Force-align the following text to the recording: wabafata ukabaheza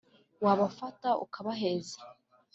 wabafata 0.45 1.09
ukabaheza 1.25 1.97